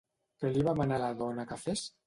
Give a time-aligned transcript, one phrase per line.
[0.43, 1.89] Què li va manar la dona que fes?